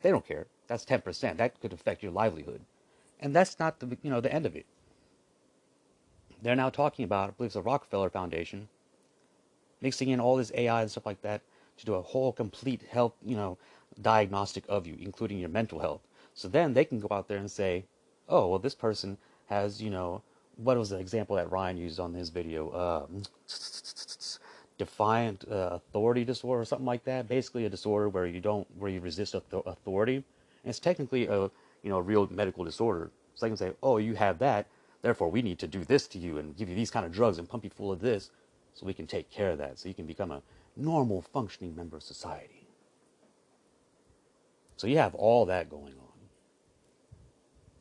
[0.00, 0.46] They don't care.
[0.68, 1.36] That's 10%.
[1.36, 2.60] That could affect your livelihood.
[3.18, 4.64] And that's not the, you know, the end of it.
[6.40, 8.68] They're now talking about, I believe it's the Rockefeller Foundation,
[9.80, 11.40] mixing in all this AI and stuff like that
[11.78, 13.58] to do a whole complete health, you know,
[14.00, 16.02] diagnostic of you, including your mental health.
[16.32, 17.86] So then they can go out there and say,
[18.28, 20.22] oh, well, this person has, you know,
[20.56, 22.72] what was the example that Ryan used on his video?
[22.72, 23.22] Um,
[24.78, 27.28] defiant uh, authority disorder or something like that.
[27.28, 30.24] Basically, a disorder where you don't, where you resist authority.
[30.64, 31.50] It's technically a,
[31.82, 33.10] you know, a real medical disorder.
[33.34, 34.66] So they can say, oh, you have that.
[35.02, 37.38] Therefore, we need to do this to you and give you these kind of drugs
[37.38, 38.30] and pump you full of this
[38.74, 39.78] so we can take care of that.
[39.78, 40.42] So you can become a
[40.76, 42.66] normal functioning member of society.
[44.76, 46.12] So you have all that going on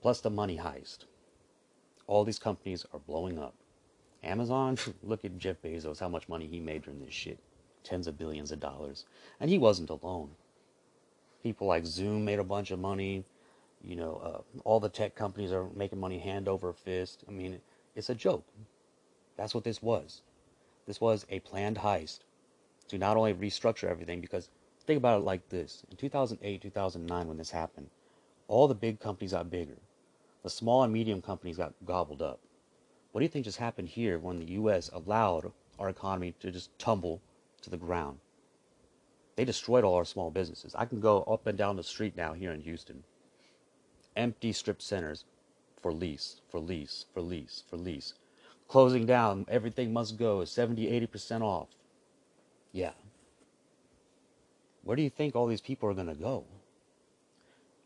[0.02, 1.06] plus the money heist.
[2.12, 3.56] All these companies are blowing up.
[4.22, 7.40] Amazon, look at Jeff Bezos, how much money he made during this shit.
[7.86, 9.06] Tens of billions of dollars.
[9.40, 10.32] And he wasn't alone.
[11.42, 13.24] People like Zoom made a bunch of money.
[13.82, 17.24] You know, uh, all the tech companies are making money hand over fist.
[17.30, 17.62] I mean,
[17.96, 18.44] it's a joke.
[19.38, 20.22] That's what this was.
[20.88, 22.20] This was a planned heist
[22.90, 24.50] to not only restructure everything, because
[24.86, 27.90] think about it like this in 2008, 2009, when this happened,
[28.50, 29.78] all the big companies got bigger.
[30.44, 32.40] The small and medium companies got gobbled up.
[33.12, 34.90] What do you think just happened here when the U.S.
[34.94, 37.22] allowed our economy to just tumble
[37.62, 38.20] to the ground?
[39.36, 40.76] They destroyed all our small businesses.
[40.76, 43.04] I can go up and down the street now here in Houston.
[44.16, 45.26] Empty strip centers
[45.82, 48.14] for lease, for lease, for lease, for lease.
[48.68, 51.68] Closing down, everything must go, 70, 80% off.
[52.72, 52.92] Yeah.
[54.84, 56.46] Where do you think all these people are going to go?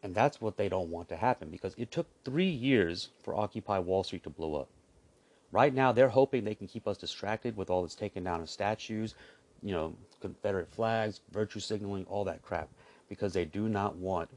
[0.06, 3.80] And that's what they don't want to happen because it took three years for Occupy
[3.80, 4.68] Wall Street to blow up.
[5.52, 8.48] Right now, they're hoping they can keep us distracted with all this taking down of
[8.48, 9.16] statues,
[9.64, 12.70] you know, Confederate flags, virtue signaling, all that crap,
[13.10, 14.30] because they do not want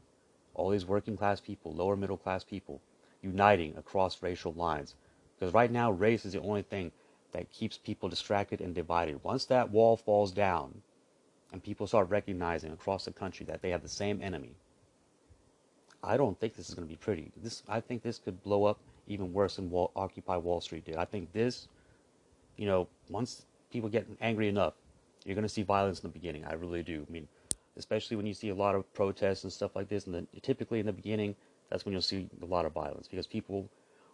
[0.55, 2.81] all these working class people, lower middle class people,
[3.21, 4.95] uniting across racial lines.
[5.37, 6.91] Because right now, race is the only thing
[7.31, 9.23] that keeps people distracted and divided.
[9.23, 10.81] Once that wall falls down
[11.53, 14.55] and people start recognizing across the country that they have the same enemy,
[16.03, 17.31] I don't think this is going to be pretty.
[17.37, 20.95] This, I think this could blow up even worse than Wall, Occupy Wall Street did.
[20.95, 21.67] I think this,
[22.57, 24.73] you know, once people get angry enough,
[25.25, 26.45] you're going to see violence in the beginning.
[26.45, 27.05] I really do.
[27.07, 27.27] I mean,
[27.77, 30.79] especially when you see a lot of protests and stuff like this, and then typically
[30.79, 31.35] in the beginning,
[31.69, 33.69] that's when you'll see a lot of violence because people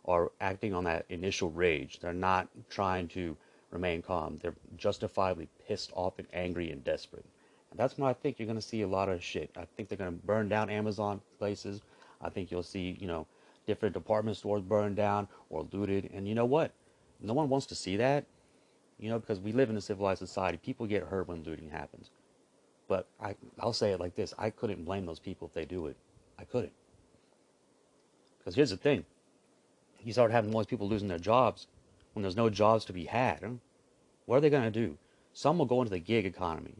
[0.05, 1.99] are acting on that initial rage.
[1.99, 3.35] They're not trying to
[3.71, 4.39] remain calm.
[4.41, 7.25] They're justifiably pissed off and angry and desperate.
[7.77, 9.49] That's when I think you're to see a lot of shit.
[9.57, 11.81] I think they're to burn down Amazon places.
[12.21, 13.27] I think you'll see, you know,
[13.67, 16.09] different department stores burned down or looted.
[16.13, 16.71] And you know what?
[17.21, 18.25] No one wants to see that,
[18.99, 20.57] you know, because we live in a civilized society.
[20.57, 22.09] People get hurt when looting happens.
[22.87, 25.87] But I, I'll say it like this I couldn't blame those people if they do
[25.87, 25.97] it.
[26.37, 26.73] I couldn't.
[28.39, 29.05] Because here's the thing
[30.03, 31.67] you start having more people losing their jobs
[32.13, 33.59] when there's no jobs to be had.
[34.25, 34.97] What are they to do?
[35.33, 36.75] Some will go into the gig economy.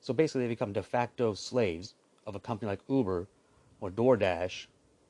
[0.00, 1.94] So basically, they become de facto slaves
[2.26, 3.26] of a company like Uber
[3.80, 4.66] or DoorDash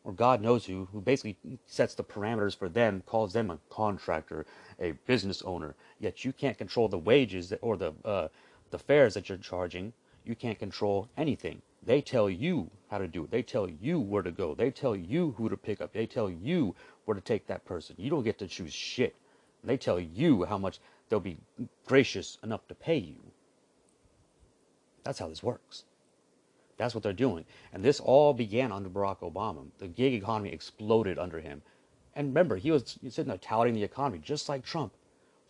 [0.08, 4.46] or God knows who, who basically sets the parameters for them, calls them a contractor,
[4.80, 5.74] a business owner.
[6.00, 8.28] Yet you can't control the wages or the uh,
[8.70, 9.92] the fares that you're charging.
[10.24, 11.60] You can't control anything.
[11.82, 13.30] They tell you how to do it.
[13.30, 14.54] They tell you where to go.
[14.54, 15.92] They tell you who to pick up.
[15.92, 16.74] They tell you
[17.04, 17.96] where to take that person.
[17.98, 19.14] You don't get to choose shit.
[19.64, 21.36] They tell you how much they'll be
[21.86, 23.20] gracious enough to pay you.
[25.04, 25.84] That's how this works.
[26.76, 27.44] That's what they're doing.
[27.72, 29.66] And this all began under Barack Obama.
[29.78, 31.62] The gig economy exploded under him.
[32.14, 34.92] And remember, he was sitting there touting the economy, just like Trump.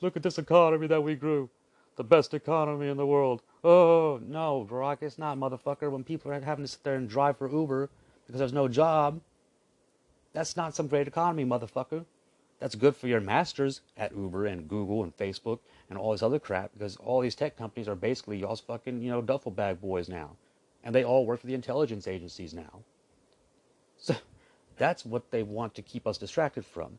[0.00, 1.50] Look at this economy that we grew.
[1.96, 3.42] The best economy in the world.
[3.64, 5.90] Oh, no, Barack, it's not, motherfucker.
[5.90, 7.90] When people are having to sit there and drive for Uber
[8.26, 9.20] because there's no job,
[10.32, 12.04] that's not some great economy, motherfucker.
[12.60, 16.40] That's good for your masters at Uber and Google and Facebook and all this other
[16.40, 20.08] crap because all these tech companies are basically y'all's fucking, you know, duffel bag boys
[20.08, 20.36] now
[20.82, 22.80] and they all work for the intelligence agencies now.
[23.96, 24.14] So
[24.76, 26.98] that's what they want to keep us distracted from.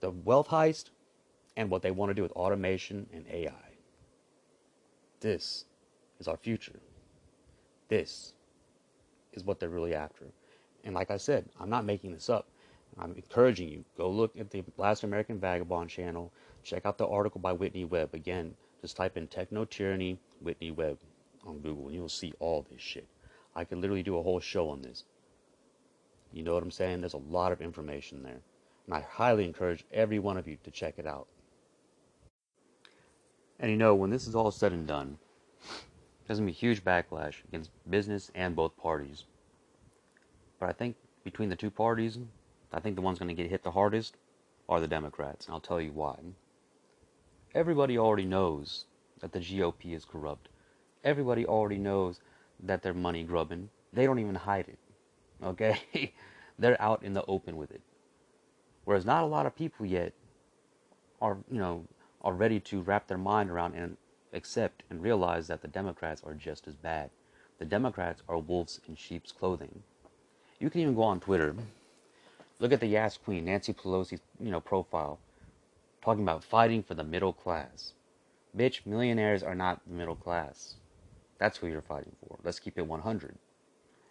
[0.00, 0.90] The wealth heist
[1.56, 3.52] and what they want to do with automation and AI.
[5.20, 5.64] This
[6.18, 6.80] is our future.
[7.88, 8.34] This
[9.32, 10.26] is what they're really after.
[10.84, 12.48] And like I said, I'm not making this up.
[12.98, 16.32] I'm encouraging you, go look at the Last American Vagabond channel.
[16.62, 18.14] Check out the article by Whitney Webb.
[18.14, 20.98] Again, just type in techno tyranny Whitney Webb
[21.46, 23.06] on Google and you'll see all this shit.
[23.54, 25.04] I could literally do a whole show on this.
[26.32, 27.00] You know what I'm saying?
[27.00, 28.40] There's a lot of information there.
[28.86, 31.26] And I highly encourage every one of you to check it out.
[33.58, 35.18] And you know, when this is all said and done,
[36.26, 39.24] there's going to be huge backlash against business and both parties.
[40.58, 42.18] But I think between the two parties,
[42.76, 44.16] I think the ones going to get hit the hardest
[44.68, 45.46] are the Democrats.
[45.46, 46.16] And I'll tell you why.
[47.54, 48.84] Everybody already knows
[49.20, 50.50] that the GOP is corrupt.
[51.02, 52.20] Everybody already knows
[52.62, 53.70] that they're money grubbing.
[53.94, 54.78] They don't even hide it.
[55.42, 56.12] Okay?
[56.58, 57.82] they're out in the open with it.
[58.84, 60.12] Whereas not a lot of people yet
[61.20, 61.84] are, you know,
[62.22, 63.96] are ready to wrap their mind around and
[64.32, 67.10] accept and realize that the Democrats are just as bad.
[67.58, 69.82] The Democrats are wolves in sheep's clothing.
[70.58, 71.54] You can even go on Twitter.
[72.58, 75.18] Look at the Yas Queen, Nancy Pelosi's, you know, profile,
[76.02, 77.92] talking about fighting for the middle class.
[78.56, 80.76] Bitch, millionaires are not the middle class.
[81.38, 82.38] That's who you're fighting for.
[82.42, 83.34] Let's keep it 100.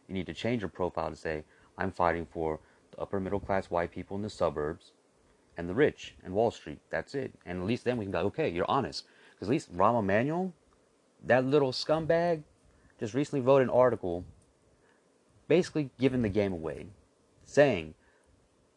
[0.07, 1.43] You need to change your profile to say,
[1.77, 2.59] I'm fighting for
[2.91, 4.91] the upper middle class white people in the suburbs
[5.57, 6.79] and the rich and Wall Street.
[6.91, 7.33] That's it.
[7.45, 9.05] And at least then we can go, okay, you're honest.
[9.33, 10.53] Because at least Rahm Emanuel,
[11.23, 12.43] that little scumbag,
[12.99, 14.23] just recently wrote an article
[15.47, 16.87] basically giving the game away,
[17.43, 17.93] saying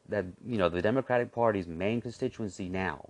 [0.08, 3.08] that, you know, the Democratic Party's main constituency now,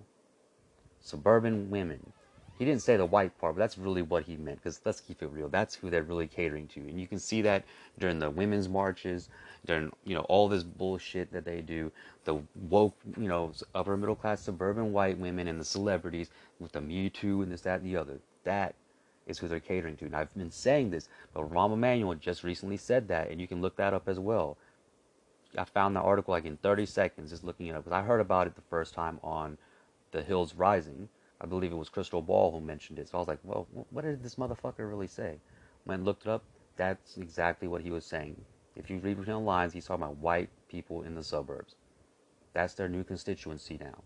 [1.01, 2.13] suburban women,
[2.59, 4.59] he didn't say the white part, but that's really what he meant.
[4.59, 7.41] Because let's keep it real, that's who they're really catering to, and you can see
[7.43, 7.65] that
[7.99, 9.29] during the women's marches,
[9.65, 11.93] during you know all this bullshit that they do,
[12.25, 16.81] the woke, you know, upper middle class suburban white women and the celebrities with the
[16.81, 18.19] Me Too and this, that, and the other.
[18.43, 18.75] That
[19.29, 20.07] is who they're catering to.
[20.07, 23.61] And I've been saying this, but Rahm Emanuel just recently said that, and you can
[23.61, 24.57] look that up as well.
[25.59, 28.21] I found the article like in 30 seconds just looking it up because I heard
[28.21, 29.59] about it the first time on
[30.12, 31.09] The Hills Rising
[31.40, 33.09] I believe it was Krystal Ball who mentioned it.
[33.09, 35.38] So I was like, well, what did this motherfucker really say?
[35.87, 36.42] Went and looked it up.
[36.77, 38.37] That's exactly what he was saying.
[38.77, 41.75] If you read between the lines, he's talking about white people in the suburbs.
[42.55, 44.03] That's their new constituency now.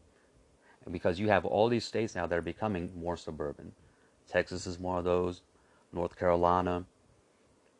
[0.84, 3.72] And because you have all these states now that are becoming more suburban.
[4.28, 5.42] Texas is one of those,
[5.92, 6.84] North Carolina,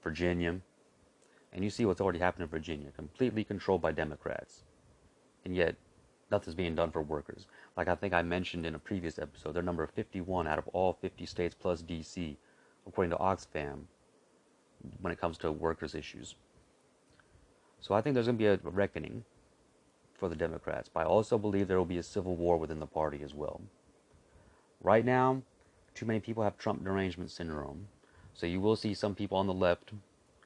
[0.03, 0.61] Virginia.
[1.53, 4.63] And you see what's already happened in Virginia, completely controlled by Democrats.
[5.45, 5.77] And yet,
[6.31, 7.47] nothing's being done for workers.
[7.77, 10.95] Like I think I mentioned in a previous episode, they're number 51 out of all
[11.01, 12.37] 50 states plus DC,
[12.87, 13.83] according to Oxfam,
[15.01, 16.35] when it comes to workers' issues.
[17.81, 19.25] So I think there's going to be a reckoning
[20.15, 22.87] for the Democrats, but I also believe there will be a civil war within the
[22.87, 23.61] party as well.
[24.81, 25.43] Right now,
[25.95, 27.89] too many people have Trump derangement syndrome,
[28.33, 29.93] so you will see some people on the left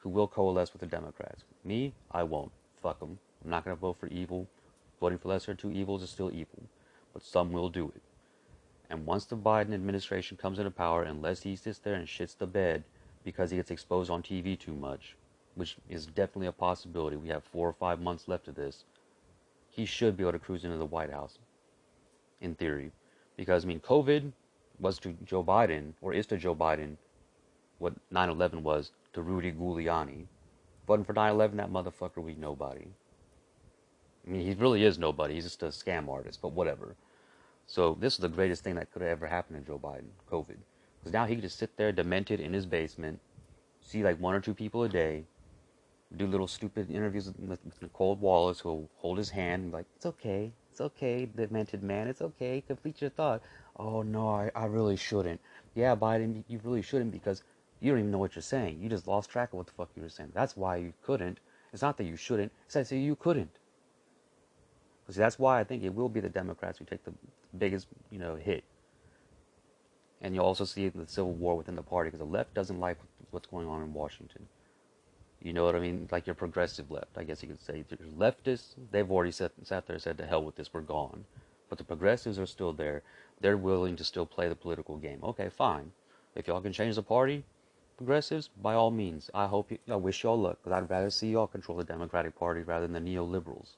[0.07, 1.43] who will coalesce with the Democrats.
[1.65, 2.53] Me, I won't.
[2.81, 3.19] Fuck them.
[3.43, 4.47] I'm not going to vote for evil.
[5.01, 6.63] Voting for lesser two evils is still evil,
[7.13, 8.03] but some will do it.
[8.89, 12.47] And once the Biden administration comes into power, unless he sits there and shits the
[12.47, 12.85] bed
[13.25, 15.17] because he gets exposed on TV too much,
[15.57, 18.85] which is definitely a possibility, we have four or five months left of this,
[19.69, 21.41] he should be able to cruise into the White House,
[22.41, 22.93] in theory.
[23.37, 24.31] Because, I mean, COVID
[24.79, 26.97] was to Joe Biden, or is to Joe Biden,
[27.79, 30.27] what 9 11 was to Rudy Giuliani.
[30.87, 32.87] But for 9 11, that motherfucker, we nobody.
[34.27, 35.35] I mean, he really is nobody.
[35.35, 36.95] He's just a scam artist, but whatever.
[37.67, 40.57] So this is the greatest thing that could have ever happened to Joe Biden, COVID.
[41.01, 43.19] Because now he can just sit there demented in his basement,
[43.81, 45.25] see like one or two people a day,
[46.17, 49.87] do little stupid interviews with, with Nicolle Wallace, who'll hold his hand and be like,
[49.97, 53.43] it's okay, it's okay, demented man, it's okay, complete your thought.
[53.79, 55.41] Oh no, I, I really shouldn't.
[55.75, 57.43] Yeah, Biden, you really shouldn't because
[57.81, 58.79] you don't even know what you're saying.
[58.81, 60.33] You just lost track of what the fuck you were saying.
[60.35, 61.39] That's why you couldn't.
[61.73, 62.53] It's not that you shouldn't.
[62.65, 63.59] It's that you couldn't.
[65.09, 67.13] See, that's why I think it will be the Democrats who take the
[67.57, 68.65] biggest, you know, hit.
[70.21, 72.99] And you'll also see the civil war within the party because the left doesn't like
[73.31, 74.49] what's going on in Washington.
[75.43, 76.09] You know what I mean?
[76.11, 77.85] Like your progressive left, I guess you could say.
[77.89, 81.25] Your leftists, they've already sat, sat there and said, to hell with this, we're gone.
[81.69, 83.03] But the progressives are still there.
[83.41, 85.21] They're willing to still play the political game.
[85.23, 85.93] Okay, fine.
[86.35, 87.45] If y'all can change the party,
[87.97, 89.31] progressives, by all means.
[89.35, 92.39] I hope you, I wish y'all luck, because I'd rather see y'all control the Democratic
[92.39, 93.77] Party rather than the neoliberals.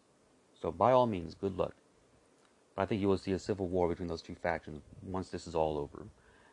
[0.60, 1.74] So by all means, good luck.
[2.74, 5.46] But I think you will see a civil war between those two factions once this
[5.46, 6.06] is all over.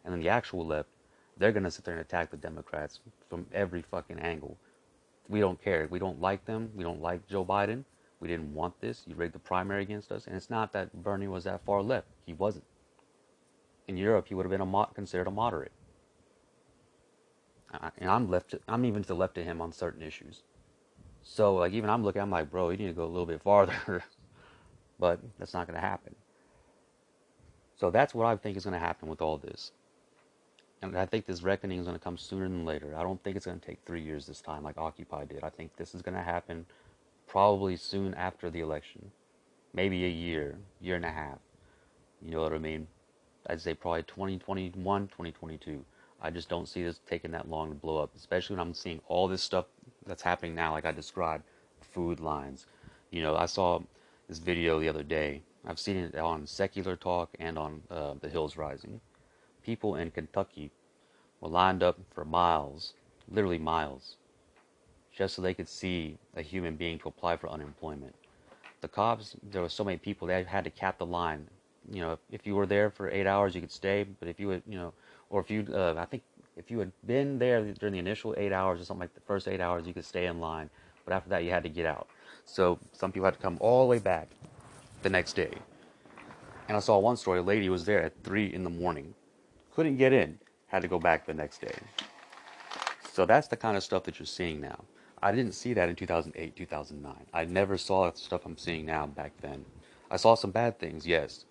[0.04, 0.90] And then the actual left,
[1.38, 3.00] they're going to sit there and attack the Democrats
[3.30, 4.58] from every fucking angle.
[5.28, 5.88] We don't care.
[5.90, 6.72] We don't like them.
[6.76, 7.84] We don't like Joe Biden.
[8.20, 9.04] We didn't want this.
[9.08, 10.28] You rigged the primary against us.
[10.28, 12.08] And it's not that Bernie was that far left.
[12.26, 12.66] He wasn't.
[13.88, 15.72] In Europe, he would have been a mo- considered a moderate.
[17.98, 18.56] And I'm left.
[18.68, 20.44] I'm even to the left of him on certain issues.
[21.24, 23.42] So like even I'm looking, I'm like, bro, you need to go a little bit
[23.42, 24.04] farther.
[25.00, 26.16] but that's not going to happen.
[27.76, 29.72] So that's what I think is going to happen with all this.
[30.82, 32.96] And I think this reckoning is going to come sooner than later.
[32.96, 35.44] I don't think it's going to take three years this time like Occupy did.
[35.44, 36.66] I think this is going to happen
[37.28, 39.12] probably soon after the election.
[39.74, 41.40] Maybe a year, year and a half.
[42.22, 42.88] You know what I mean?
[43.48, 45.84] I'd say probably 2021, 2022.
[46.22, 49.02] I just don't see this taking that long to blow up, especially when I'm seeing
[49.08, 49.66] all this stuff
[50.06, 51.44] that's happening now, like I described,
[51.82, 52.66] food lines.
[53.12, 53.82] You know, I saw
[54.28, 55.42] this video the other day.
[55.68, 59.02] I've seen it on Secular Talk and on uh, The Hills Rising.
[59.64, 60.72] People in Kentucky
[61.42, 62.94] were lined up for miles,
[63.32, 64.18] literally miles,
[65.12, 68.14] just so they could see a human being to apply for unemployment.
[68.82, 71.48] The cops, there were so many people, they had to cap the line.
[71.92, 74.52] You know, if you were there for eight hours, you could stay, but if you
[74.68, 74.94] you know,
[75.30, 76.24] or if you, uh, I think
[76.58, 79.48] if you had been there during the initial eight hours or something like the first
[79.48, 80.70] eight hours, you could stay in line.
[81.04, 82.08] But after that, you had to get out.
[82.46, 84.30] So some people had to come all the way back
[85.04, 85.52] the next day.
[86.68, 89.14] And I saw one story, a lady was there at 3 in the morning.
[89.76, 91.76] Couldn't get in, had to go back the next day.
[93.12, 94.84] So that's the kind of stuff that you're seeing now.
[95.22, 97.16] I didn't see that in 2008, 2009.
[97.34, 99.66] I never saw the stuff I'm seeing now back then.
[100.10, 101.46] I saw some bad things, yes.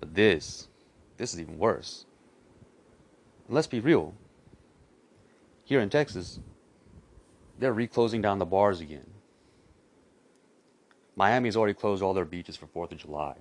[0.00, 0.68] But this,
[1.16, 2.04] this is even worse.
[3.48, 4.14] And let's be real.
[5.64, 6.38] Here in Texas,
[7.58, 9.06] they're reclosing down the bars again.
[11.16, 13.34] Miami's already closed all their beaches for 4th of July.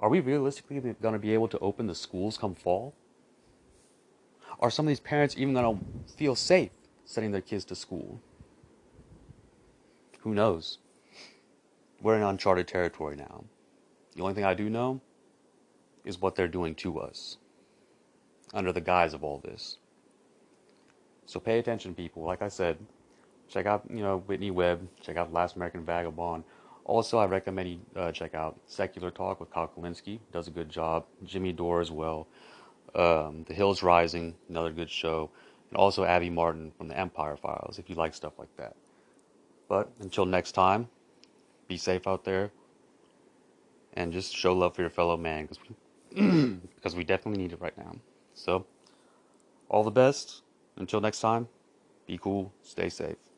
[0.00, 2.92] Are we realistically going to be able to open the schools come fall?
[4.58, 6.72] Are some of these parents even going to feel safe
[7.04, 8.20] sending their kids to school?
[10.20, 10.78] Who knows?
[12.00, 13.44] We're in uncharted territory now.
[14.16, 15.00] The only thing I do know
[16.04, 17.38] is what they're doing to us
[18.52, 19.78] under the guise of all this.
[21.26, 22.22] So pay attention, people.
[22.22, 22.78] Like I said,
[23.48, 26.44] check out, you know, Whitney Webb, check out Last American Vagabond.
[26.84, 30.18] Also, I recommend you uh, check out Secular Talk with Kyle Kulinski.
[30.32, 31.04] Does a good job.
[31.24, 32.26] Jimmy Dore as well.
[32.94, 35.30] Um, the Hills Rising, another good show.
[35.70, 38.74] And also Abby Martin from the Empire Files, if you like stuff like that.
[39.68, 40.88] But until next time,
[41.68, 42.50] be safe out there.
[43.94, 47.60] And just show love for your fellow man, because we, because we definitely need it
[47.60, 47.94] right now.
[48.34, 48.66] So,
[49.68, 50.42] all the best.
[50.76, 51.48] Until next time,
[52.06, 53.31] be cool, stay safe.